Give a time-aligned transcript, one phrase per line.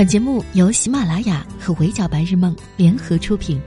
[0.00, 3.60] 本节目由喜马拉雅和围剿白日梦联合出品。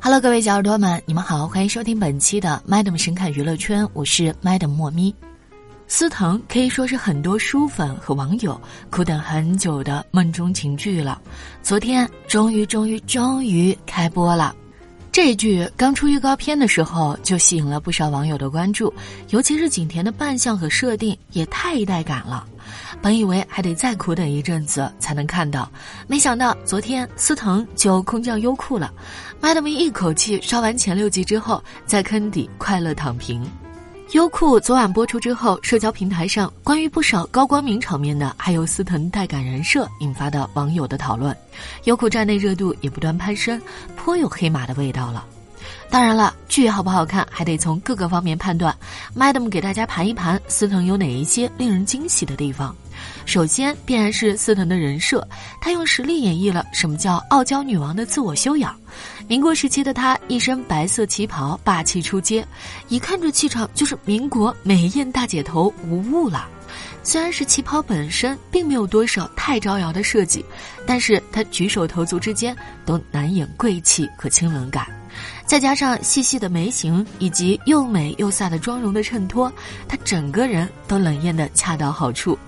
[0.00, 5.14] Hello，各位小耳朵们，你们好，欢迎收听本期的 Madam 神侃娱乐圈，我是 Madam 莫咪。
[5.86, 8.60] 司藤可以说是很多书粉和网友
[8.90, 11.22] 苦等很久的梦中情剧了，
[11.62, 14.52] 昨天终于终于终于开播了。
[15.16, 18.92] 这一句刚出预告片的时候就吸引了不少网友的关注，
[19.30, 22.46] 尤其是景甜的扮相和设定也太带感了。
[23.00, 25.72] 本以为还得再苦等一阵子才能看到，
[26.06, 28.92] 没想到昨天司藤就空降优酷了
[29.40, 33.42] ，Madam 一口气刷完前六集之后，在坑底快乐躺平。
[34.12, 41.36] 优酷昨晚播出之后，社交平台上关于不少高光名场面的，还有司藤带感人设引发的网友的讨论，
[41.84, 43.60] 优酷站内热度也不断攀升，
[43.96, 45.26] 颇有黑马的味道了。
[45.88, 48.76] 当然了，剧好不好看还得从各个方面判断。
[49.16, 52.74] Madam 给大家盘一盘司藤有哪一些令人惊喜的地方。
[53.24, 55.26] 首先，必然是司藤的人设，
[55.60, 58.74] 他用实力演绎了什么叫傲娇女王的自我修养。
[59.28, 62.46] 民国时期的她一身白色旗袍，霸气出街，
[62.88, 66.48] 一看这气场就是民国美艳大姐头无误了。
[67.02, 70.44] 虽然是旗袍本身并没有多少太招摇的设计，
[70.86, 74.86] 但是她举手投足之间都难掩贵气和清冷感。
[75.44, 79.52] 再加上细细的眉形以及又美又飒的妆容的衬托，
[79.86, 82.38] 她整个人都冷艳的恰到好处。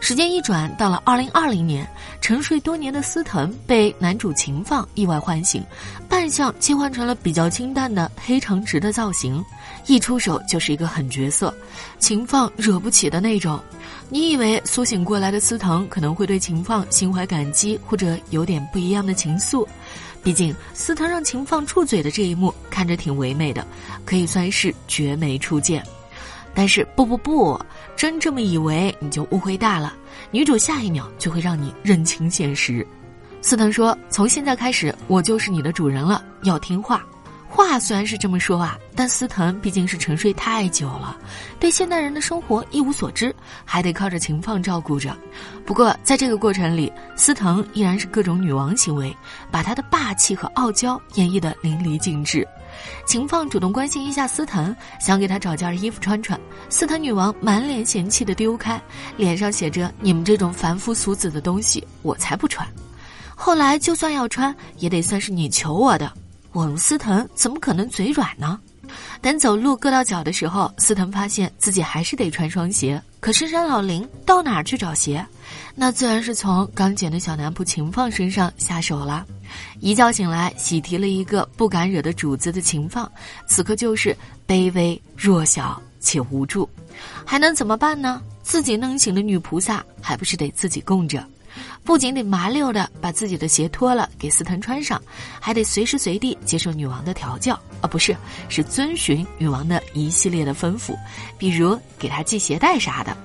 [0.00, 1.88] 时间一转，到了二零二零年，
[2.20, 5.64] 沉睡多年的司藤被男主秦放意外唤醒，
[6.08, 9.42] 扮相切换成了比较清淡的黑长直的造型，
[9.86, 11.54] 一出手就是一个狠角色，
[12.00, 13.60] 秦放惹不起的那种。
[14.08, 19.64] 你以为苏醒过来的司藤可能会对秦放心怀感激，或者有点不一样的情愫？
[20.22, 23.66] 毕竟司藤让秦放住嘴的这一幕看着挺唯美的，
[24.04, 25.84] 可以算是绝美初见。
[26.54, 27.58] 但是不不不，
[27.96, 29.94] 真这么以为你就误会大了。
[30.30, 32.86] 女主下一秒就会让你认清现实。
[33.40, 37.04] 司藤说：“从现在开始，我就是你的主人了，要听话。”
[37.54, 41.18] 话虽然是这么说啊，但司藤毕竟是沉睡太久了，
[41.60, 45.14] 对现代人的生活一无所知，还得靠着秦放照顾着。
[45.66, 49.14] 不过在这个过程里，司藤依然是各种女王行为，
[49.50, 52.48] 把她的霸气和傲娇演绎得淋漓尽致。
[53.06, 56.40] 秦放主动关心一下司藤，想给他找件衣服穿穿。
[56.70, 58.80] 司藤女王满脸嫌弃的丢开，
[59.18, 62.66] 脸上写着：“你们这种凡夫俗子的东西，我才不穿。”
[63.36, 66.10] 后来就算要穿，也得算是你求我的。
[66.52, 68.60] 我们司藤怎么可能嘴软呢？
[69.22, 73.00] 等走路硌到脚的时候，司藤发现自己还是得穿双鞋。
[73.20, 75.24] 可深山老林到哪儿去找鞋？
[75.74, 79.24] 那自然是从刚捡的小男仆秦放身上下手了。
[79.80, 83.10] 一觉醒来，喜提了一个不敢惹的主子的秦放，
[83.46, 84.14] 此刻就是
[84.46, 86.68] 卑微弱小且无助，
[87.24, 88.20] 还能怎么办呢？
[88.42, 91.24] 自己弄醒的女菩萨，还不是得自己供着？
[91.84, 95.00] 不仅得麻溜的把自己的鞋脱了给司藤穿上，
[95.40, 98.16] 还得随时随地接受女王的调教，啊，不是，
[98.48, 100.96] 是遵循女王的一系列的吩咐，
[101.38, 103.16] 比如给她系鞋带啥的。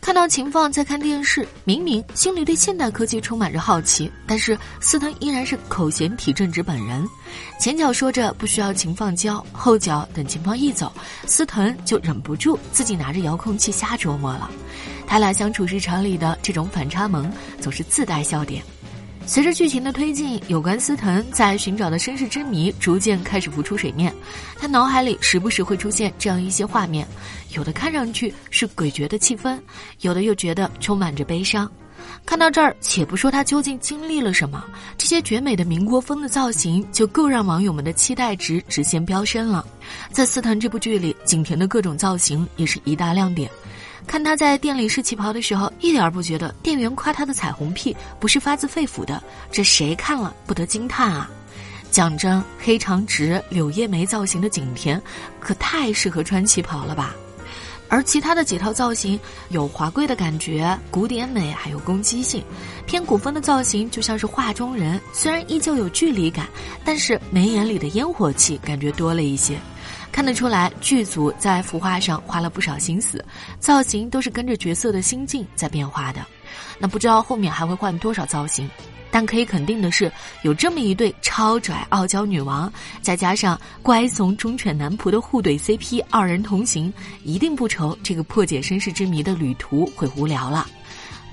[0.00, 7.06] 看到秦放在看电视，明明心里对现代科技充满着好奇，但是司藤依然是口嫌体正直本人，
[7.60, 10.90] 前脚说着不需要秦放教，后脚等秦放一走，
[11.26, 14.50] 司藤就忍不住自己拿着遥控器瞎琢磨了。
[15.10, 17.28] 他俩相处日常里的这种反差萌，
[17.60, 18.62] 总是自带笑点。
[19.26, 24.14] 随着剧情的推进，有关司藤在寻找的身世之谜逐渐开始浮出水面。
[24.56, 27.04] 他脑海里时不时会出现这样一些画面，
[27.56, 29.58] 有的看上去是诡谲的气氛，
[30.02, 31.68] 有的又觉得充满着悲伤。
[32.24, 34.64] 看到这儿，且不说他究竟经历了什么，
[34.96, 39.66] 这些绝美的民国风的造型就够让网友们的期待值直线飙升了。
[40.12, 43.50] 在司藤这部剧里，景甜的各种造型也是一大亮点。
[44.06, 49.22] 看他在店里试旗袍的时候，一点不觉得店员夸他的彩虹屁不是发自肺腑的，
[49.52, 51.30] 这谁看了不得惊叹啊！
[51.90, 55.00] 讲真，黑长直、柳叶眉造型的景甜，
[55.38, 57.14] 可太适合穿旗袍了吧？
[57.88, 59.18] 而其他的几套造型
[59.48, 62.40] 有华贵的感觉、古典美，还有攻击性。
[62.86, 66.46] 偏古风的造型就像是画中人，虽然依旧有距离感，
[66.84, 69.58] 但是眉眼里的烟火气感觉多了一些。
[70.20, 73.24] 看得出来，剧组在服化上花了不少心思，
[73.58, 76.20] 造型都是跟着角色的心境在变化的。
[76.78, 78.68] 那不知道后面还会换多少造型，
[79.10, 80.12] 但可以肯定的是，
[80.42, 82.70] 有这么一对超拽傲娇女王，
[83.00, 86.92] 再加上乖怂忠犬男仆的互怼 CP，二人同行，
[87.24, 90.68] 一定不愁这个破解身世之谜的旅途会无聊了。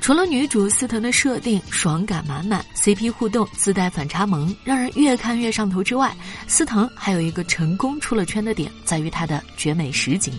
[0.00, 6.16] 除了女主司藤的设定爽感满满，CP 互动自带反差萌，让人越看越上头之外，
[6.46, 10.32] 司藤还有一个成功出了圈的点，在于她的绝美实景。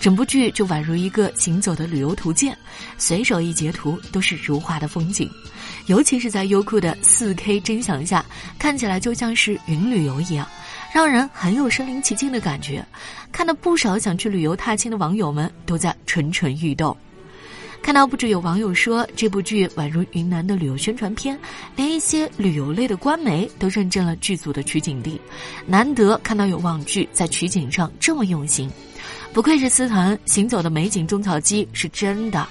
[0.00, 2.56] 整部剧就宛如一个行走的旅游图鉴，
[2.96, 5.28] 随手一截图都是如画的风景，
[5.86, 8.24] 尤其是在优酷的 4K 真享下，
[8.56, 10.46] 看起来就像是云旅游一样，
[10.94, 12.86] 让人很有身临其境的感觉。
[13.32, 16.96] 看到不少想去旅游踏青的网友们都在蠢蠢欲动。
[17.82, 21.38] 看到不止有网友说这部剧宛如云南的旅游宣传片，
[21.74, 25.18] 连一些旅游类的官媒都认证了剧组的取景地。
[25.66, 28.70] 难得看到有网剧在取景上这么用心，
[29.32, 32.46] 不愧是司藤行走的美景种草机是真的。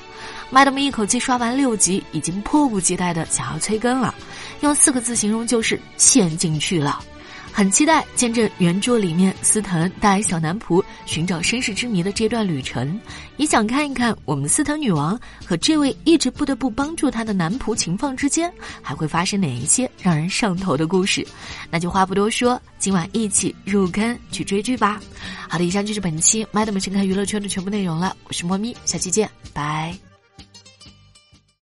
[0.50, 4.15] 麦德们一口气刷完六集，已经迫不及待的想要催更了，
[4.62, 7.03] 用四个字形容就是陷进去了。
[7.57, 13.01] 很期待见证原著里面司藤带小男仆寻找身世之谜的这段旅程，
[13.38, 21.25] 也想看一看我们司藤女王和这位一直不得不帮助她的男仆情况之间还会发生哪一些让人上头的故事。
[21.71, 25.01] 那就话不多说，今晚一起入坑去追剧吧。
[25.50, 29.98] 好的，以上就是本期《麦德们神看娱乐圈》的全部内容了，我是莫咪，下期见，拜。